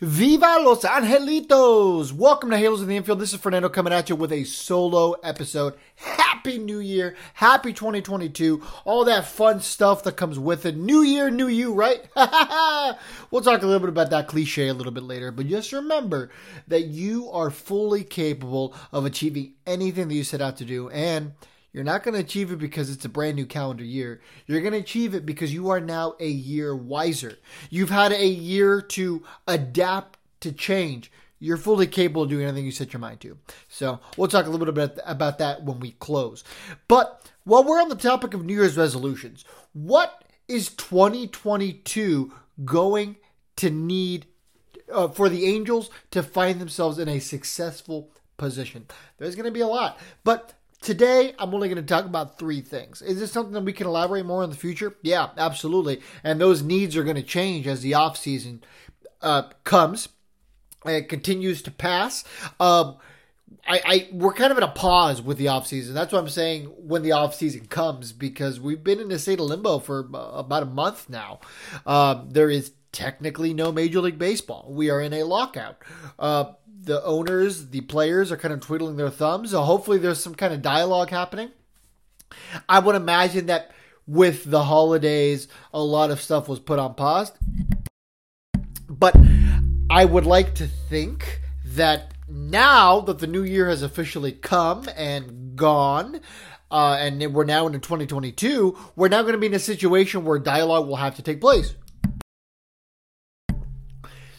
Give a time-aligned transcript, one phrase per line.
[0.00, 2.12] Viva Los Angelitos!
[2.12, 3.20] Welcome to Halos in the Infield.
[3.20, 5.74] This is Fernando coming at you with a solo episode.
[5.94, 7.14] Happy New Year!
[7.34, 8.60] Happy 2022!
[8.84, 10.76] All that fun stuff that comes with it.
[10.76, 12.02] New Year, new you, right?
[13.30, 16.30] we'll talk a little bit about that cliche a little bit later, but just remember
[16.66, 21.32] that you are fully capable of achieving anything that you set out to do, and
[21.74, 24.20] you're not going to achieve it because it's a brand new calendar year.
[24.46, 27.36] You're going to achieve it because you are now a year wiser.
[27.68, 31.10] You've had a year to adapt to change.
[31.40, 33.38] You're fully capable of doing anything you set your mind to.
[33.68, 36.44] So we'll talk a little bit about that when we close.
[36.86, 42.32] But while we're on the topic of New Year's resolutions, what is 2022
[42.64, 43.16] going
[43.56, 44.26] to need
[44.92, 48.86] uh, for the Angels to find themselves in a successful position?
[49.18, 49.98] There's going to be a lot.
[50.22, 50.52] But
[50.84, 53.00] Today, I'm only going to talk about three things.
[53.00, 54.94] Is this something that we can elaborate more in the future?
[55.00, 56.02] Yeah, absolutely.
[56.22, 58.62] And those needs are going to change as the off season
[59.22, 60.10] uh, comes.
[60.84, 62.22] and continues to pass.
[62.60, 62.98] Um,
[63.66, 65.94] I, I we're kind of in a pause with the off season.
[65.94, 69.40] That's what I'm saying when the off season comes because we've been in a state
[69.40, 71.40] of limbo for about a month now.
[71.86, 74.66] Um, there is technically no Major League Baseball.
[74.70, 75.76] We are in a lockout.
[76.18, 76.52] Uh,
[76.84, 79.50] the owners, the players are kind of twiddling their thumbs.
[79.50, 81.50] So hopefully there's some kind of dialogue happening.
[82.68, 83.72] I would imagine that
[84.06, 87.32] with the holidays, a lot of stuff was put on pause.
[88.88, 89.16] But
[89.90, 95.56] I would like to think that now that the new year has officially come and
[95.56, 96.20] gone,
[96.70, 100.38] uh, and we're now into 2022, we're now going to be in a situation where
[100.38, 101.74] dialogue will have to take place.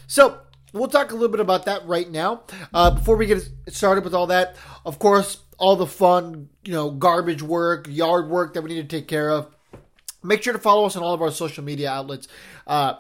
[0.08, 0.40] So,
[0.76, 2.44] We'll talk a little bit about that right now.
[2.74, 6.92] Uh, before we get started with all that, of course, all the fun, you know,
[6.92, 9.48] garbage work, yard work that we need to take care of.
[10.22, 12.28] Make sure to follow us on all of our social media outlets
[12.68, 12.96] uh,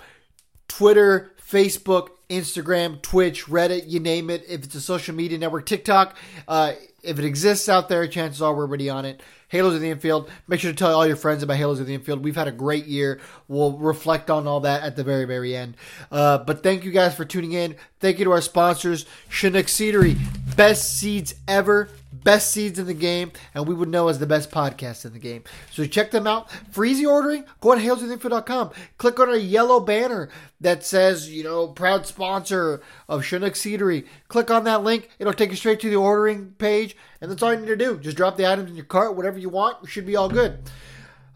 [0.69, 4.45] Twitter, Facebook, Instagram, Twitch, Reddit, you name it.
[4.47, 6.15] If it's a social media network, TikTok,
[6.47, 6.73] uh,
[7.05, 9.21] if it exists out there, chances are we're already on it.
[9.47, 10.29] Halos of the Infield.
[10.47, 12.23] Make sure to tell all your friends about Halos of the Infield.
[12.23, 13.21] We've had a great year.
[13.47, 15.77] We'll reflect on all that at the very, very end.
[16.11, 17.75] Uh, but thank you guys for tuning in.
[17.99, 20.17] Thank you to our sponsors, Chinook Seedery.
[20.55, 21.89] Best seeds ever
[22.25, 25.19] best seeds in the game, and we would know as the best podcast in the
[25.19, 25.43] game.
[25.71, 26.51] So check them out.
[26.71, 28.71] For easy ordering, go on halosintheinfield.com.
[28.97, 30.27] Click on a yellow banner
[30.59, 34.05] that says, you know, proud sponsor of Chinook Seedery.
[34.27, 35.09] Click on that link.
[35.19, 37.97] It'll take you straight to the ordering page, and that's all you need to do.
[37.99, 39.81] Just drop the items in your cart, whatever you want.
[39.81, 40.59] We should be all good.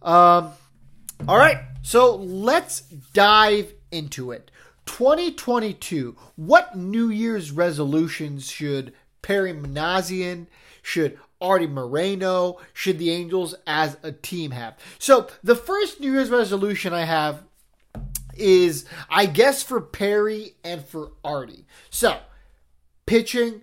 [0.01, 0.51] Um,
[1.27, 4.51] all right, so let's dive into it.
[4.87, 6.17] 2022.
[6.35, 10.47] What New Year's resolutions should Perry Minasian
[10.81, 14.77] should Artie Moreno, should the Angels as a team have?
[14.97, 17.43] So the first New Year's resolution I have
[18.35, 21.65] is, I guess, for Perry and for Artie.
[21.89, 22.19] So
[23.05, 23.61] pitching,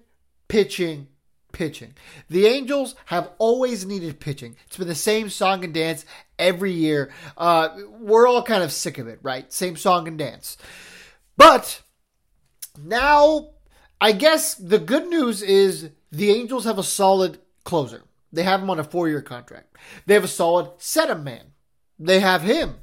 [0.49, 1.09] pitching,
[1.53, 1.94] pitching.
[2.28, 4.56] The Angels have always needed pitching.
[4.66, 6.04] It's been the same song and dance
[6.38, 7.10] every year.
[7.37, 9.50] Uh, we're all kind of sick of it, right?
[9.53, 10.56] Same song and dance.
[11.37, 11.83] But
[12.83, 13.50] now,
[14.01, 18.03] I guess the good news is the Angels have a solid closer.
[18.33, 19.77] They have him on a four year contract.
[20.07, 21.53] They have a solid setup man.
[21.99, 22.77] They have him,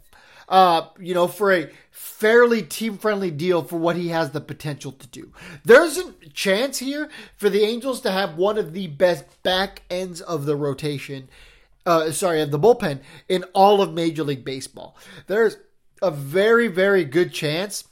[0.49, 4.91] uh, you know, for a fairly team friendly deal for what he has the potential
[4.91, 5.31] to do.
[5.63, 10.21] There's a chance here for the Angels to have one of the best back ends
[10.21, 11.29] of the rotation,
[11.85, 14.97] uh, sorry, of the bullpen in all of Major League Baseball.
[15.27, 15.57] There's
[16.01, 17.83] a very, very good chance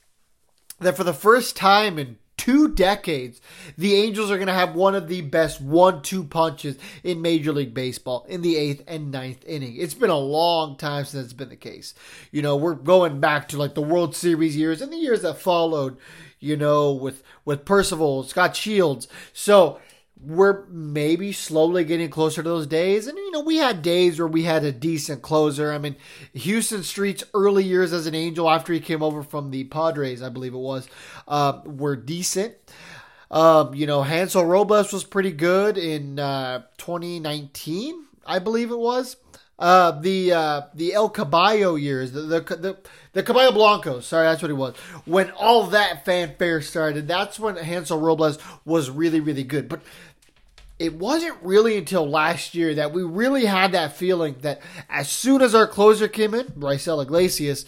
[0.79, 3.39] that for the first time in two decades,
[3.77, 7.53] the Angels are going to have one of the best one two punches in Major
[7.53, 9.75] League Baseball in the eighth and ninth inning.
[9.77, 11.93] It's been a long time since it's been the case.
[12.31, 15.37] You know, we're going back to like the World Series years and the years that
[15.37, 15.97] followed,
[16.39, 19.07] you know, with, with Percival, Scot Shields.
[19.33, 19.79] So,
[20.23, 23.07] we're maybe slowly getting closer to those days.
[23.07, 25.71] And, you know, we had days where we had a decent closer.
[25.71, 25.95] I mean,
[26.37, 30.29] Huston Street's early years as an Angel after he came over from the Padres, I
[30.29, 30.87] believe it was,
[31.27, 32.55] uh, were decent.
[33.29, 39.15] Um, you know, Hansel Robles was pretty good in uh, 2019, I believe it was.
[39.59, 42.77] uh, the uh, the El Caballo years, the, the the
[43.13, 44.07] the Caballo Blancos.
[44.07, 44.75] Sorry, that's what he was.
[45.05, 49.69] When all that fanfare started, that's when Hansel Robles was really really good.
[49.69, 49.81] But
[50.81, 55.43] it wasn't really until last year that we really had that feeling that as soon
[55.43, 57.65] as our closer came in, Raisel Iglesias,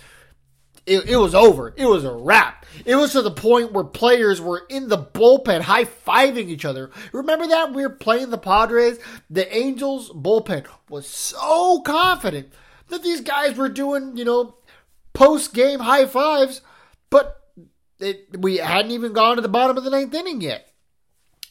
[0.88, 1.76] it, it, was over.
[1.78, 2.66] It was a wrap.
[2.86, 6.90] It was to the point where players were in the bullpen high fiving each other.
[7.12, 8.98] Remember that we were playing the Padres?
[9.30, 12.52] The Angels bullpen was so confident
[12.88, 14.56] that these guys were doing, you know,
[15.14, 16.62] post game high fives,
[17.12, 17.40] but
[18.00, 20.73] it, we hadn't even gone to the bottom of the ninth inning yet.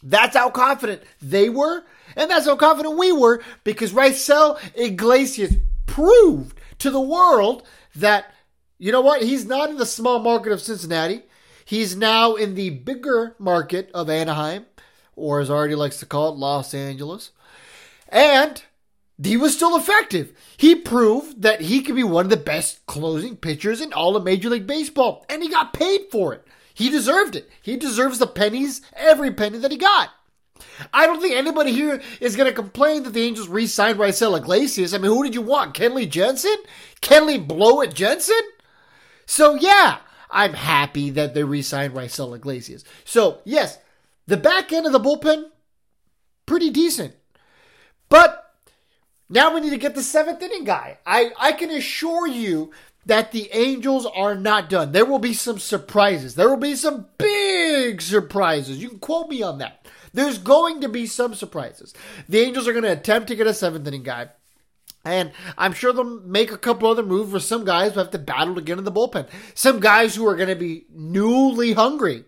[0.02, 1.84] That's how confident they were,
[2.16, 5.54] and that's how confident we were because Raisel Iglesias
[5.86, 7.62] proved to the world
[7.94, 8.32] that
[8.78, 9.22] you know what?
[9.22, 11.22] He's not in the small market of Cincinnati.
[11.64, 14.66] He's now in the bigger market of Anaheim,
[15.14, 17.30] or as Artie likes to call it, Los Angeles.
[18.08, 18.60] And
[19.22, 20.32] he was still effective.
[20.56, 24.24] He proved that he could be one of the best closing pitchers in all of
[24.24, 26.44] Major League Baseball, and he got paid for it.
[26.74, 27.50] He deserved it.
[27.62, 30.10] He deserves the pennies, every penny that he got.
[30.92, 34.94] I don't think anybody here is going to complain that the Angels re-signed Raisel Iglesias.
[34.94, 35.74] I mean, who did you want?
[35.74, 36.56] Kenley Jansen?
[37.00, 38.40] Kenley Blow It Jansen?
[39.26, 39.98] So yeah,
[40.30, 42.84] I'm happy that they re-signed Raisel Iglesias.
[43.04, 43.78] So yes,
[44.26, 45.46] the back end of the bullpen,
[46.46, 47.14] pretty decent.
[48.08, 48.54] But
[49.28, 50.98] now we need to get the seventh inning guy.
[51.06, 52.72] I, I can assure you
[53.06, 54.92] that the Angels are not done.
[54.92, 56.34] There will be some surprises.
[56.34, 58.78] There will be some big surprises.
[58.78, 59.86] You can quote me on that.
[60.12, 61.94] There's going to be some surprises.
[62.28, 64.28] The Angels are going to attempt to get a seventh inning guy.
[65.04, 68.18] And I'm sure they'll make a couple other moves for some guys who have to
[68.18, 69.28] battle to get in the bullpen.
[69.54, 72.24] Some guys who are going to be newly hungry.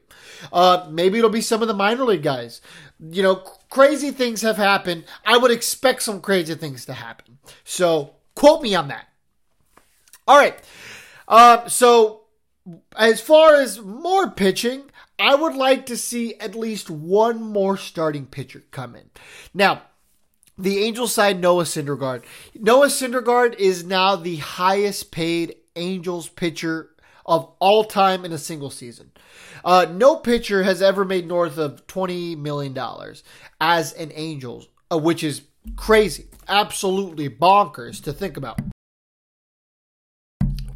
[0.52, 2.60] Uh, maybe it'll be some of the minor league guys.
[2.98, 3.36] You know,
[3.70, 5.04] crazy things have happened.
[5.24, 7.38] I would expect some crazy things to happen.
[7.62, 9.06] So quote me on that.
[10.26, 10.58] All right.
[11.28, 12.22] Uh, so
[12.96, 18.26] as far as more pitching, I would like to see at least one more starting
[18.26, 19.10] pitcher come in.
[19.52, 19.82] Now,
[20.56, 22.24] the Angels side Noah Syndergaard.
[22.54, 26.90] Noah Syndergaard is now the highest paid Angels pitcher
[27.26, 29.10] of all time in a single season.
[29.64, 32.76] Uh, no pitcher has ever made north of $20 million
[33.60, 35.42] as an Angels, uh, which is
[35.76, 36.26] crazy.
[36.48, 38.60] Absolutely bonkers to think about.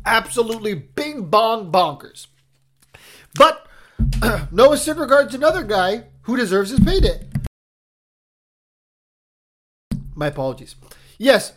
[0.09, 2.29] Absolutely bing bong bonkers.
[3.35, 3.67] But
[4.51, 7.29] Noah Syndergaard's another guy who deserves his payday.
[10.15, 10.77] My apologies.
[11.19, 11.53] Yes.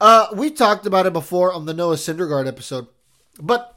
[0.00, 2.86] Uh, we talked about it before on the Noah Syndergaard episode,
[3.40, 3.75] but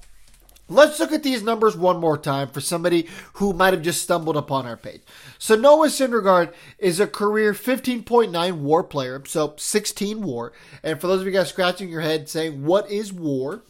[0.69, 4.37] let's look at these numbers one more time for somebody who might have just stumbled
[4.37, 5.01] upon our page.
[5.37, 10.53] So Noah Syndergaard is a career 15.9 WAR player, so 16 WAR.
[10.83, 13.63] And for those of you guys scratching your head saying, "What is WAR?"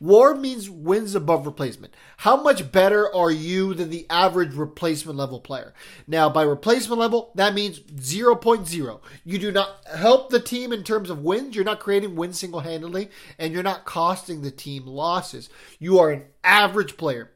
[0.00, 1.94] WAR means wins above replacement.
[2.18, 5.72] How much better are you than the average replacement level player?
[6.06, 9.00] Now, by replacement level, that means 0.0.
[9.24, 11.54] You do not help the team in terms of wins.
[11.56, 15.48] You're not creating wins single handedly, and you're not costing the team losses.
[15.78, 17.32] You are an average player.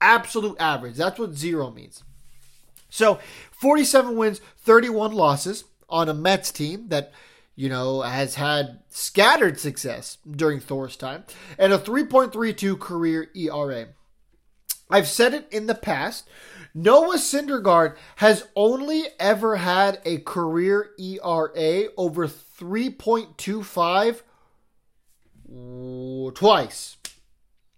[0.00, 0.96] Absolute average.
[0.96, 2.02] That's what zero means.
[2.90, 3.20] So,
[3.52, 7.12] 47 wins, 31 losses on a Mets team that
[7.54, 11.24] you know, has had scattered success during Thor's time,
[11.58, 13.88] and a 3.32 career ERA.
[14.90, 16.28] I've said it in the past.
[16.74, 24.22] Noah Syndergaard has only ever had a career ERA over 3.25
[26.34, 26.96] twice.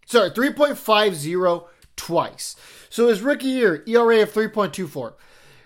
[0.07, 1.64] Sorry, 3.50
[1.97, 2.57] twice.
[2.90, 5.14] So his rookie year, ERA of 3.24.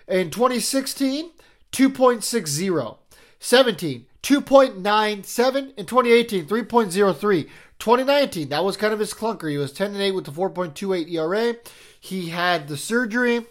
[0.07, 1.31] In 2016,
[1.71, 2.98] 2.60.
[3.39, 5.73] 17, 2.97.
[5.77, 7.49] In 2018, 3.03.
[7.79, 9.49] 2019, that was kind of his clunker.
[9.49, 11.55] He was 10 and 8 with the 4.28 ERA.
[11.99, 13.45] He had the surgery.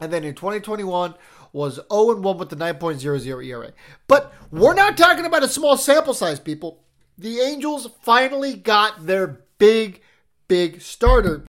[0.00, 1.14] And then in 2021
[1.52, 3.72] was 0 and 1 with the 9.00 ERA.
[4.08, 6.82] But we're not talking about a small sample size, people.
[7.16, 10.02] The Angels finally got their big,
[10.48, 11.46] big starter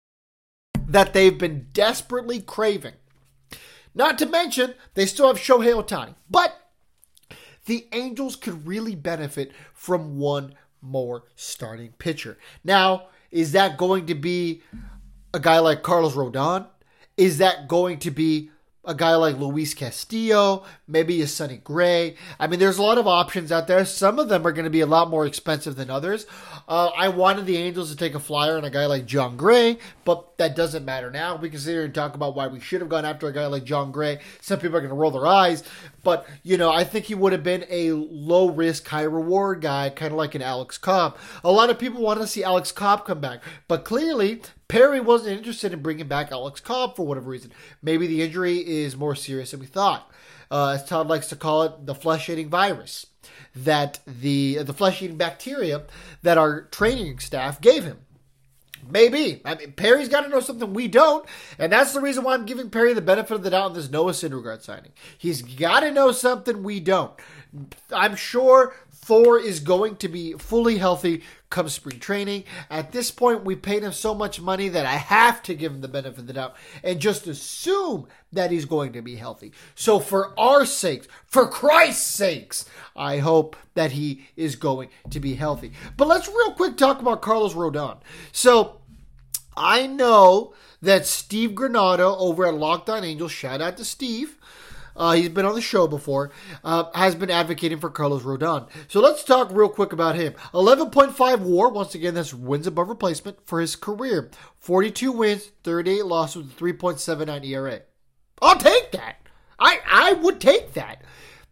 [0.87, 2.95] that they've been desperately craving.
[3.95, 6.15] Not to mention, they still have Shohei Ohtani.
[6.31, 6.57] But
[7.67, 12.39] the Angels could really benefit from one more starting pitcher.
[12.65, 14.63] Now, is that going to be
[15.33, 16.67] a guy like Carlos Rodon?
[17.17, 18.51] Is that going to be
[18.85, 22.17] a guy like Luis Castillo, maybe a Sonny Gray.
[22.39, 23.85] I mean, there's a lot of options out there.
[23.85, 26.27] Some of them are going to be a lot more expensive than others.
[26.67, 29.79] Uh, I wanted the Angels to take a flyer on a guy like Jon Gray,
[30.05, 31.37] but that doesn't matter now.
[31.37, 33.47] We can sit here and talk about why we should have gone after a guy
[33.47, 34.21] like Jon Gray.
[34.41, 35.63] Some people are going to roll their eyes,
[36.03, 39.91] but you know, I think he would have been a low risk, high reward guy,
[39.91, 41.19] kind of like an Alex Cobb.
[41.45, 45.37] A lot of people want to see Alex Cobb come back, but clearly Perry wasn't
[45.37, 47.53] interested in bringing back Alex Cobb for whatever reason.
[47.83, 50.09] Maybe the injury is more serious than we thought.
[50.49, 53.07] Uh, as Todd likes to call it, the flesh-eating virus
[53.55, 55.83] that the the flesh-eating bacteria
[56.23, 57.99] that our training staff gave him.
[58.89, 59.43] Maybe.
[59.45, 61.27] I mean, Perry's got to know something we don't,
[61.59, 63.91] and that's the reason why I'm giving Perry the benefit of the doubt on this
[63.91, 64.93] Noah Syndergaard signing.
[65.19, 67.13] He's got to know something we don't.
[67.93, 72.45] I'm sure Thor is going to be fully healthy come spring training.
[72.71, 75.81] At this point, we paid him so much money that I have to give him
[75.81, 76.55] the benefit of the doubt
[76.85, 79.53] and just assume that he's going to be healthy.
[79.75, 85.35] So, for our sakes, for Christ's sakes, I hope that he is going to be
[85.35, 85.73] healthy.
[85.97, 87.99] But let's real quick talk about Carlos Rodon.
[88.33, 88.81] So,
[89.57, 94.37] I know that Steve Granado over at Locked On Angels, shout out to Steve,
[94.97, 96.31] uh, he's been on the show before,
[96.65, 98.69] uh, has been advocating for Carlos Rodon.
[98.89, 100.35] So let's talk real quick about him.
[100.53, 104.31] 11.5 war, once again, that's wins above replacement for his career.
[104.59, 107.81] 42 wins, 38 losses with 3.79 ERA.
[108.43, 109.17] I'll take that.
[109.59, 111.03] I, I would take that.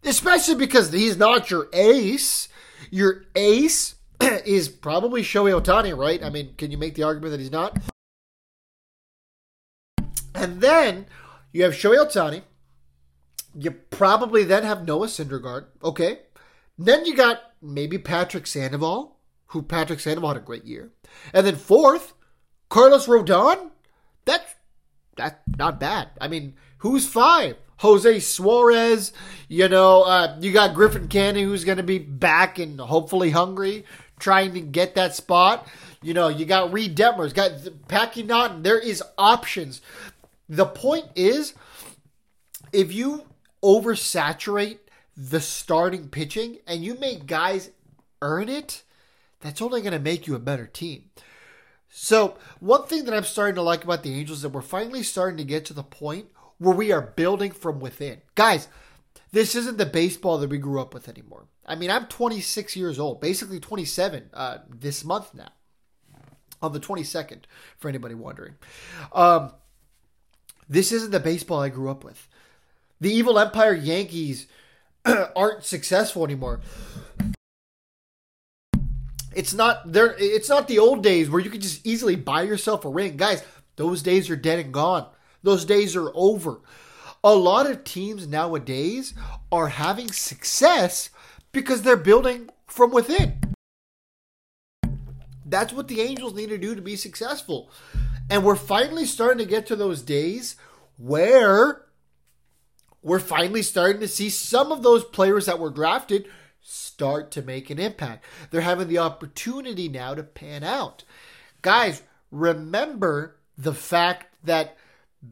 [0.03, 2.47] Especially because he's not your ace.
[2.89, 6.23] Your ace is probably Shohei Ohtani, right?
[6.23, 7.77] I mean, can you make the argument that he's not?
[10.33, 11.05] And then
[11.51, 12.43] you have Shohei Ohtani,
[13.57, 15.65] you probably then have Noah Syndergaard.
[15.83, 16.19] Okay.
[16.77, 20.91] Then you got maybe Patrick Sandoval, who Patrick Sandoval had a great year.
[21.33, 22.13] And then fourth,
[22.69, 23.71] Carlos Rodon.
[24.25, 24.55] That's
[25.17, 26.09] that's not bad.
[26.21, 27.57] I mean, who's five?
[27.79, 29.13] Jose Suarez,
[29.47, 33.85] you know, uh, you got Griffin Canning who's going to be back and hopefully hungry,
[34.19, 35.65] trying to get that spot.
[36.01, 37.51] You know, you got Reid Detmers, got
[37.87, 38.63] Packy Naughton.
[38.63, 39.81] There is options.
[40.49, 41.53] The point is,
[42.73, 43.25] if you
[43.63, 44.79] oversaturate
[45.15, 47.71] the starting pitching and you make guys
[48.21, 48.83] earn it,
[49.41, 51.09] that's only going to make you a better team.
[51.89, 55.01] So, one thing that I'm starting to like about the Angels is that we're finally
[55.01, 56.27] starting to get to the point
[56.59, 58.21] where we are building from within.
[58.35, 58.67] Guys,
[59.31, 61.47] this isn't the baseball that we grew up with anymore.
[61.65, 65.51] I mean, I'm 26 years old, basically 27 uh, this month now,
[66.61, 67.41] on the 22nd,
[67.77, 68.55] for anybody wondering.
[69.11, 69.53] Um,
[70.67, 72.27] this isn't the baseball I grew up with
[72.99, 74.47] the evil empire Yankees
[75.35, 76.61] aren't successful anymore.
[79.35, 80.15] It's not there.
[80.17, 83.43] It's not the old days where you could just easily buy yourself a ring, guys.
[83.75, 85.07] Those days are dead and gone.
[85.43, 86.59] Those days are over.
[87.23, 89.13] A lot of teams nowadays
[89.51, 91.09] are having success
[91.51, 93.39] because they're building from within.
[95.45, 97.71] That's what the Angels need to do to be successful.
[98.29, 100.55] And we're finally starting to get to those days
[100.97, 101.85] where
[103.01, 106.27] we're finally starting to see some of those players that were drafted
[106.61, 108.25] start to make an impact.
[108.51, 111.03] They're having the opportunity now to pan out.
[111.61, 114.77] Guys, remember the fact that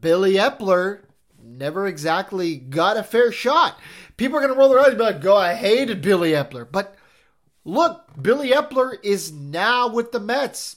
[0.00, 1.00] Billy Eppler
[1.42, 3.78] never exactly got a fair shot.
[4.16, 6.66] People are going to roll their eyes and be like, go, I hated Billy Eppler.
[6.70, 6.96] But
[7.64, 10.76] look, Billy Eppler is now with the Mets.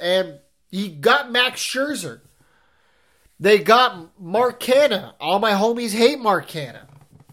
[0.00, 2.20] And he got Max Scherzer.
[3.38, 5.14] They got Mark Canha.
[5.20, 6.86] All my homies hate Mark Canha.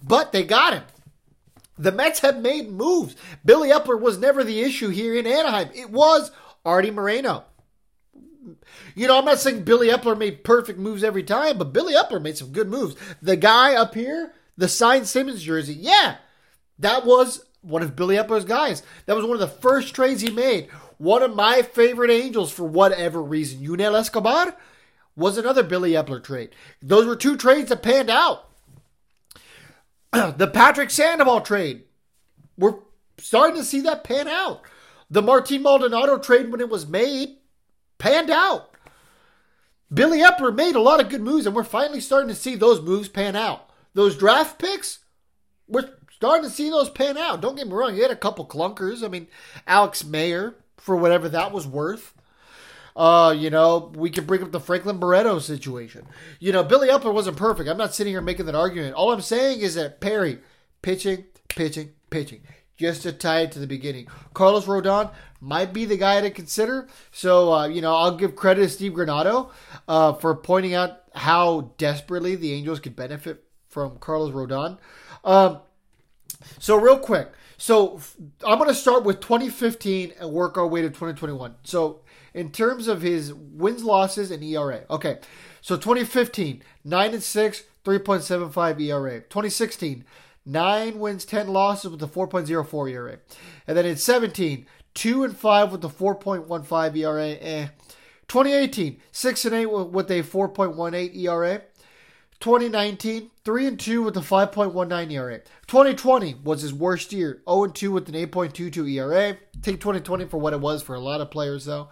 [0.03, 0.83] But they got him.
[1.77, 3.15] The Mets have made moves.
[3.43, 5.69] Billy Eppler was never the issue here in Anaheim.
[5.73, 6.31] It was
[6.65, 7.45] Artie Moreno.
[8.95, 12.21] You know, I'm not saying Billy Eppler made perfect moves every time, but Billy Eppler
[12.21, 12.95] made some good moves.
[13.21, 16.17] The guy up here, the signed Simmons jersey, yeah,
[16.79, 18.83] that was one of Billy Eppler's guys.
[19.05, 20.69] That was one of the first trades he made.
[20.97, 23.61] One of my favorite Angels for whatever reason.
[23.61, 24.55] Yunel Escobar,
[25.21, 26.49] was another Billy Eppler trade.
[26.81, 28.49] Those were two trades that panned out.
[30.11, 31.83] the Patrick Sandoval trade,
[32.57, 32.79] we're
[33.17, 34.61] starting to see that pan out.
[35.09, 37.37] The Martin Maldonado trade, when it was made,
[37.97, 38.75] panned out.
[39.93, 42.81] Billy Eppler made a lot of good moves, and we're finally starting to see those
[42.81, 43.69] moves pan out.
[43.93, 44.99] Those draft picks,
[45.67, 47.41] we're starting to see those pan out.
[47.41, 49.03] Don't get me wrong, you had a couple clunkers.
[49.03, 49.27] I mean,
[49.67, 52.13] Alex Meyer, for whatever that was worth.
[52.95, 56.05] Uh, you know, we can bring up the Franklin Barreto situation.
[56.39, 57.69] You know, Billy Eppler wasn't perfect.
[57.69, 58.95] I'm not sitting here making that argument.
[58.95, 60.39] All I'm saying is that Perry,
[60.81, 62.41] pitching, pitching, pitching.
[62.77, 64.07] just to tie it to the beginning.
[64.33, 66.87] Carlos Rodon might be the guy to consider.
[67.11, 69.51] So, uh, you know, I'll give credit to Steve Granado
[69.87, 74.77] uh, for pointing out how desperately the Angels could benefit from Carlos Rodon.
[75.23, 75.59] Um,
[76.59, 77.31] so, real quick.
[77.57, 77.99] So,
[78.45, 81.55] I'm going to start with 2015 and work our way to 2021.
[81.63, 82.01] So,
[82.33, 84.81] in terms of his wins, losses, and ERA.
[84.89, 85.19] Okay.
[85.61, 89.19] So, 2015, 9 and 6, 3.75 ERA.
[89.21, 90.05] 2016,
[90.45, 93.19] 9 wins, 10 losses with a 4.04 ERA.
[93.67, 97.27] And then in 17, 2 and 5 with a 4.15 ERA.
[97.27, 97.67] Eh.
[98.27, 101.61] 2018, 6 and 8 with a 4.18 ERA.
[102.39, 105.39] 2019, 3 and 2 with a 5.19 ERA.
[105.67, 109.37] 2020 was his worst year, 0 and 2 with an 8.22 ERA.
[109.61, 111.89] Take 2020 for what it was for a lot of players though.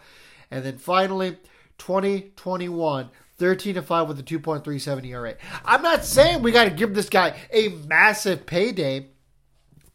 [0.52, 1.38] And then finally,
[1.78, 5.36] 2021, 13 to 5 with a 2.37 ERA.
[5.64, 9.08] I'm not saying we got to give this guy a massive payday,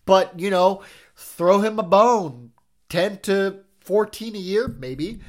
[0.06, 0.82] but you know,
[1.16, 2.52] throw him a bone.
[2.88, 5.20] 10 to 14 a year, maybe.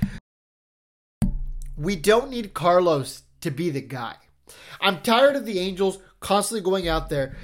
[1.78, 4.16] We don't need Carlos to be the guy.
[4.80, 7.38] I'm tired of the Angels constantly going out there.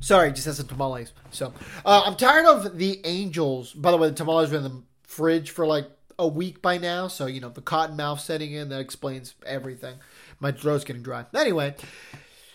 [0.00, 1.12] Sorry, just had some tamales.
[1.30, 1.52] So
[1.84, 3.72] uh, I'm tired of the Angels.
[3.74, 7.08] By the way, the tamales were in the fridge for like a week by now,
[7.08, 9.96] so you know the cotton mouth setting in that explains everything.
[10.38, 11.24] My throat's getting dry.
[11.34, 11.74] Anyway,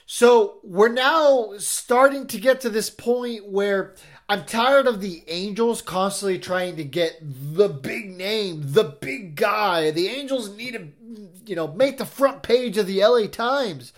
[0.06, 3.96] so we're now starting to get to this point where
[4.30, 9.92] I'm tired of the Angels constantly trying to get the big name, the big guy.
[9.92, 10.88] The Angels need to,
[11.46, 13.94] you know, make the front page of the LA Times.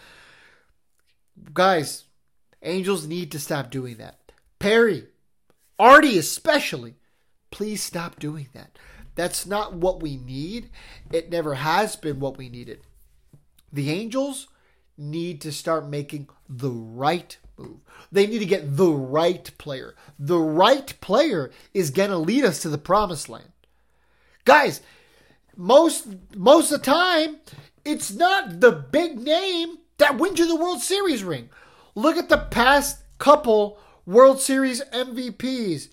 [1.54, 2.06] Guys,
[2.62, 4.32] Angels need to stop doing that.
[4.60, 5.08] Perry,
[5.78, 6.96] Artie especially,
[7.56, 8.78] please stop doing that.
[9.16, 10.70] That's not what we need.
[11.10, 12.82] It never has been what we needed.
[13.72, 14.48] The Angels
[14.98, 17.78] need to start making the right move.
[18.12, 19.96] They need to get the right player.
[20.20, 23.54] The right player is going to lead us to the promised land.
[24.44, 24.82] Guys,
[25.56, 27.38] most most of the time,
[27.86, 31.50] it's not the big name that wins you the World Series ring.
[31.96, 35.88] Look at the past couple World Series MVPs.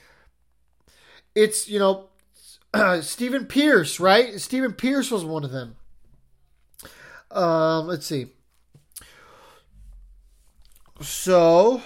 [1.35, 2.09] It's, you know,
[2.75, 4.41] uh, Stephen Pearce, right?
[4.41, 5.77] Stephen Pearce was one of them.
[7.31, 8.27] Um, let's see.
[11.01, 11.83] So,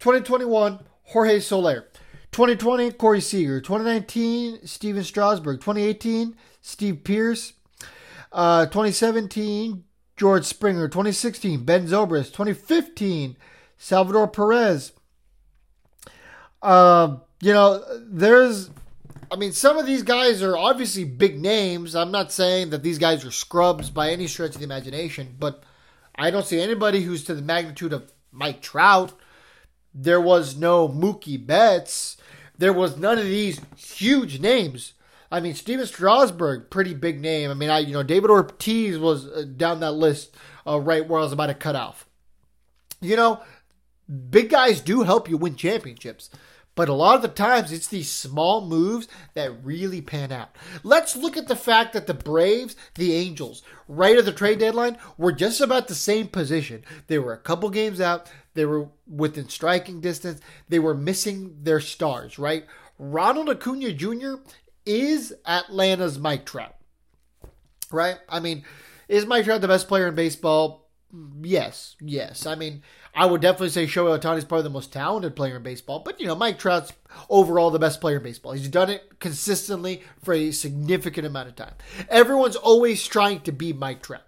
[0.00, 1.86] 2021, Jorge Soler.
[2.32, 3.60] 2020, Corey Seager.
[3.60, 5.60] 2019, Stephen Strasburg.
[5.60, 7.52] 2018, Steve Pearce.
[8.32, 9.84] Uh, 2017,
[10.16, 10.88] George Springer.
[10.88, 12.32] 2016, Ben Zobrist.
[12.32, 13.36] 2015,
[13.76, 14.92] Salvador Perez.
[16.62, 18.70] Uh, you know, there's,
[19.30, 21.96] I mean, some of these guys are obviously big names.
[21.96, 25.62] I'm not saying that these guys are scrubs by any stretch of the imagination, but
[26.14, 29.12] I don't see anybody who's to the magnitude of Mike Trout.
[29.94, 32.16] There was no Mookie Betts.
[32.58, 34.92] There was none of these huge names.
[35.32, 37.50] I mean, Stephen Strasburg, pretty big name.
[37.50, 40.34] I mean, I you know David Ortiz was uh, down that list
[40.66, 42.06] uh, right where I was about to cut off.
[43.00, 43.40] You know,
[44.30, 46.30] big guys do help you win championships.
[46.74, 50.56] But a lot of the times, it's these small moves that really pan out.
[50.82, 54.96] Let's look at the fact that the Braves, the Angels, right at the trade deadline,
[55.18, 56.84] were just about the same position.
[57.08, 58.30] They were a couple games out.
[58.54, 60.40] They were within striking distance.
[60.68, 62.64] They were missing their stars, right?
[62.98, 64.34] Ronald Acuna Jr.
[64.86, 66.76] is Atlanta's Mike Trout,
[67.90, 68.18] right?
[68.28, 68.64] I mean,
[69.08, 70.88] is Mike Trout the best player in baseball?
[71.42, 72.46] Yes, yes.
[72.46, 72.82] I mean,
[73.14, 76.20] I would definitely say Shohei Ohtani is probably the most talented player in baseball, but
[76.20, 76.92] you know, Mike Trout's
[77.28, 78.52] overall the best player in baseball.
[78.52, 81.74] He's done it consistently for a significant amount of time.
[82.08, 84.22] Everyone's always trying to be Mike Trout.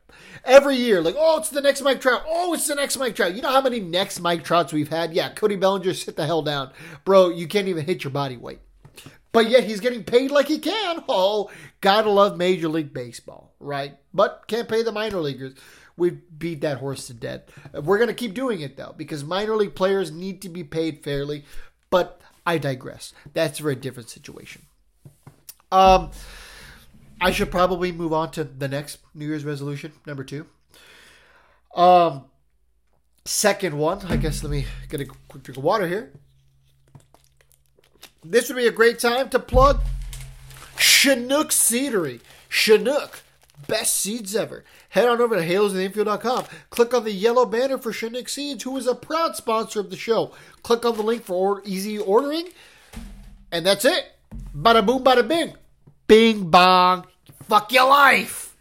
[0.45, 2.25] Every year, like, oh, it's the next Mike Trout.
[2.27, 3.35] Oh, it's the next Mike Trout.
[3.35, 5.13] You know how many next Mike Trouts we've had?
[5.13, 6.73] Yeah, Cody Bellinger, sit the hell down.
[7.05, 8.61] Bro, you can't even hit your body weight.
[9.31, 11.05] But yet he's getting paid like he can.
[11.09, 13.97] Oh, gotta love Major League Baseball, right?
[14.13, 15.55] But can't pay the minor leaguers
[15.97, 17.43] we beat that horse to death.
[17.73, 21.03] We're going to keep doing it though, because minor league players need to be paid
[21.03, 21.45] fairly.
[21.91, 23.13] But I digress.
[23.33, 24.63] That's a very different situation.
[25.71, 26.11] Um,
[27.21, 30.47] I should probably move on to the next New Year's resolution, number two.
[31.75, 32.25] Um,
[33.25, 34.43] second one, I guess.
[34.43, 36.13] Let me get a quick drink of water here.
[38.25, 39.81] This would be a great time to plug
[40.77, 42.21] Chinook Seedery.
[42.49, 43.23] Chinook
[43.67, 44.65] best seeds ever.
[44.91, 46.45] Head on over to halosoftheinfield.com.
[46.71, 49.97] Click on the yellow banner for Chinook Seeds, who is a proud sponsor of the
[49.97, 50.33] show.
[50.63, 52.49] Click on the link for or- easy ordering,
[53.51, 54.13] and that's it.
[54.57, 55.55] Bada boom, bada bing.
[56.07, 57.07] Bing bong.
[57.45, 58.57] Fuck your life.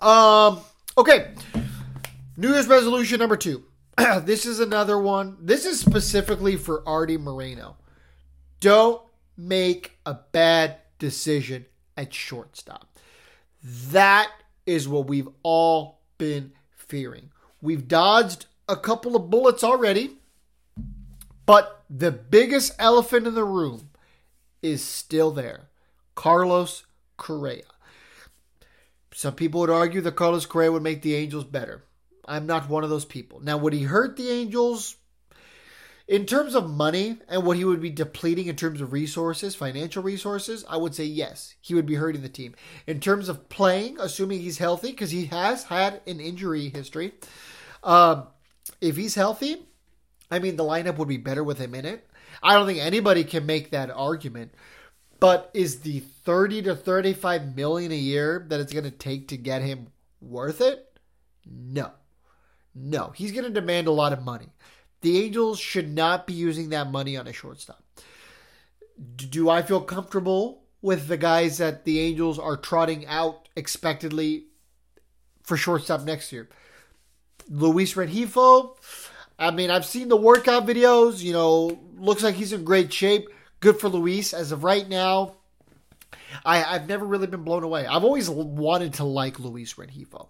[0.00, 0.60] Um,
[0.98, 1.32] okay.
[2.36, 3.64] New Year's resolution number two.
[4.22, 5.36] this is another one.
[5.40, 7.76] This is specifically for Artie Moreno.
[8.60, 9.02] Don't
[9.36, 12.91] make a bad decision at shortstop.
[13.62, 14.30] That
[14.66, 17.30] is what we've all been fearing.
[17.60, 20.16] We've dodged a couple of bullets already,
[21.46, 23.90] but the biggest elephant in the room
[24.62, 25.68] is still there
[26.14, 26.84] Carlos
[27.16, 27.64] Correa.
[29.14, 31.84] Some people would argue that Carlos Correa would make the Angels better.
[32.24, 33.40] I'm not one of those people.
[33.40, 34.96] Now, would he hurt the Angels?
[36.12, 40.02] In terms of money and what he would be depleting in terms of resources, financial
[40.02, 42.54] resources, I would say yes, he would be hurting the team.
[42.86, 47.14] In terms of playing, assuming he's healthy, because he has had an injury history,
[47.82, 48.26] um,
[48.82, 49.64] if he's healthy,
[50.30, 52.06] I mean, the lineup would be better with him in it.
[52.42, 54.52] I don't think anybody can make that argument.
[55.18, 59.38] But is the 30 to 35 million a year that it's going to take to
[59.38, 59.86] get him
[60.20, 60.94] worth it?
[61.50, 61.90] No.
[62.74, 63.14] No.
[63.16, 64.50] He's going to demand a lot of money.
[65.02, 67.82] The Angels should not be using that money on a shortstop.
[69.16, 74.46] Do I feel comfortable with the guys that the Angels are trotting out expectedly
[75.42, 76.48] for shortstop next year?
[77.48, 78.76] Luis Rengifo,
[79.38, 81.20] I mean, I've seen the workout videos.
[81.20, 83.28] You know, looks like he's in great shape.
[83.60, 84.32] Good for Luis.
[84.32, 85.34] As of right now,
[86.44, 87.86] I, have never really been blown away.
[87.86, 90.28] I've always wanted to like Luis Rengifo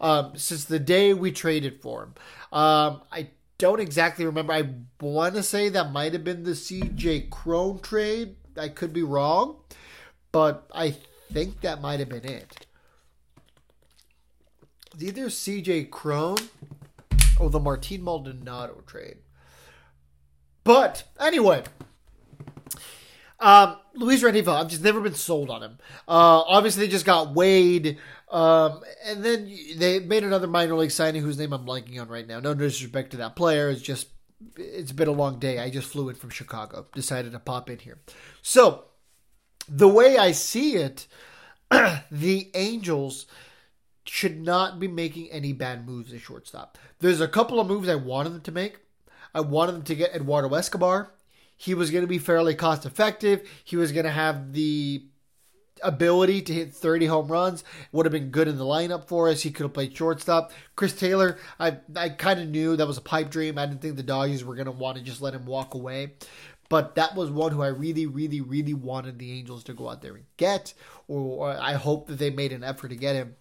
[0.00, 2.14] um, since the day we traded for him.
[2.52, 3.28] Um, I
[3.64, 4.52] don't exactly remember.
[4.52, 4.68] I
[5.00, 8.36] want to say that might have been the CJ Cron trade.
[8.58, 9.56] I could be wrong,
[10.32, 10.96] but I
[11.32, 12.66] think that might have been it.
[14.92, 16.36] It's either CJ Cron
[17.40, 19.16] or the Martin Maldonado trade.
[20.62, 21.62] But anyway,
[23.40, 25.78] um, Luis Rengifo, I've just never been sold on him.
[26.06, 27.96] Uh, obviously, they just got Wade,
[28.34, 32.26] um, and then they made another minor league signing whose name I'm blanking on right
[32.26, 32.40] now.
[32.40, 33.70] No disrespect to that player.
[33.70, 34.08] It's just
[34.56, 35.60] it's been a long day.
[35.60, 36.86] I just flew in from Chicago.
[36.92, 38.00] Decided to pop in here.
[38.42, 38.86] So
[39.68, 41.06] the way I see it,
[42.10, 43.26] the Angels
[44.04, 46.76] should not be making any bad moves at shortstop.
[46.98, 48.80] There's a couple of moves I wanted them to make.
[49.32, 51.12] I wanted them to get Eduardo Escobar.
[51.56, 53.48] He was going to be fairly cost effective.
[53.62, 55.06] He was going to have the
[55.84, 57.62] ability to hit 30 home runs.
[57.92, 59.42] Would have been good in the lineup for us.
[59.42, 60.52] He could have played shortstop.
[60.74, 63.58] Chris Taylor, I I kind of knew that was a pipe dream.
[63.58, 66.14] I didn't think the Dodgers were going to want to just let him walk away.
[66.68, 70.02] But that was one who I really, really, really wanted the Angels to go out
[70.02, 70.72] there and get,
[71.06, 73.36] or, or I hope that they made an effort to get him.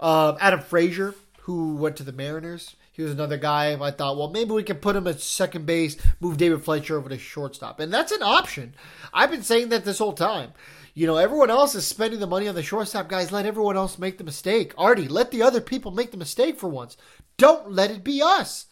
[0.00, 2.74] Uh, Adam Frazier, who went to the Mariners.
[2.96, 3.78] He was another guy.
[3.78, 7.10] I thought, well, maybe we can put him at second base, move David Fletcher over
[7.10, 7.78] to shortstop.
[7.78, 8.74] And that's an option.
[9.12, 10.54] I've been saying that this whole time.
[10.94, 13.30] You know, everyone else is spending the money on the shortstop guys.
[13.30, 14.72] Let everyone else make the mistake.
[14.78, 16.96] Artie, let the other people make the mistake for once.
[17.36, 18.64] Don't let it be us.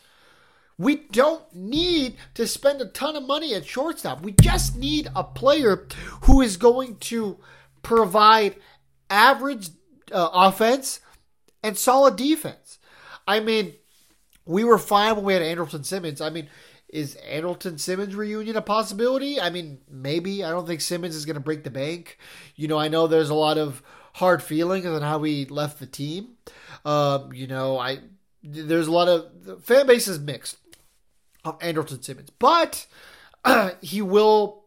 [0.79, 4.23] We don't need to spend a ton of money at shortstop.
[4.23, 5.87] We just need a player
[6.23, 7.37] who is going to
[7.83, 8.57] provide
[9.11, 9.69] average
[10.11, 11.01] uh, offense
[11.63, 12.79] and solid defense.
[13.29, 13.75] I mean,
[14.46, 16.20] we were fine when we had Andrelton Simmons.
[16.20, 16.48] I mean,
[16.88, 19.40] is Andrelton Simmons reunion a possibility?
[19.40, 20.44] I mean, maybe.
[20.44, 22.18] I don't think Simmons is going to break the bank.
[22.57, 23.83] You know, I know there's a lot of
[24.14, 26.37] hard feelings on how he left the team.
[26.85, 27.98] Um, you know, I
[28.42, 30.59] there's a lot of the fan base is mixed
[31.44, 32.87] of Andrelton Simmons, but
[33.44, 34.64] uh, he will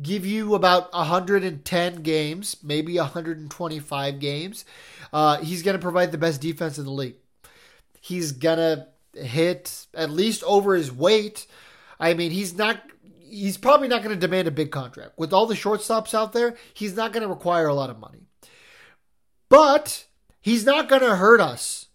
[0.00, 4.64] give you about 110 games, maybe 125 games.
[5.12, 7.16] Uh, he's going to provide the best defense in the league.
[8.04, 11.46] He's to hit at least over his weight.
[12.00, 12.82] I mean, he's not.
[13.20, 15.12] He's probably not going to demand a big contract.
[15.16, 18.26] With all the shortstops out there, he's not going to require a lot of money.
[19.48, 20.06] But
[20.40, 21.86] he's not going to hurt us.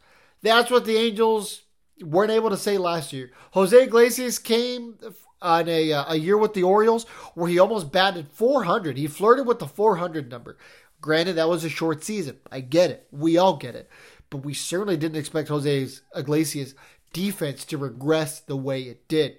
[0.41, 1.63] That's what the Angels
[2.01, 3.31] weren't able to say last year.
[3.51, 4.95] Jose Iglesias came
[5.41, 7.03] on a, uh, a year with the Orioles
[7.35, 8.97] where he almost batted 400.
[8.97, 10.57] He flirted with the 400 number.
[11.01, 12.37] Granted, that was a short season.
[12.49, 13.07] I get it.
[13.11, 13.89] We all get it.
[14.29, 16.75] But we certainly didn't expect Jose Iglesias
[17.13, 19.37] defense to regress the way it did.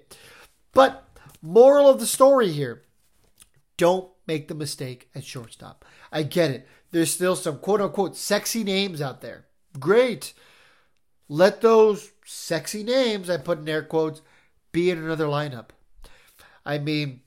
[0.73, 1.07] But
[1.41, 2.83] moral of the story here
[3.77, 5.85] don't make the mistake at shortstop.
[6.11, 6.67] I get it.
[6.91, 9.45] There's still some quote unquote sexy names out there.
[9.79, 10.33] Great.
[11.27, 14.21] Let those sexy names, I put in air quotes,
[14.71, 15.69] be in another lineup.
[16.65, 17.21] I mean,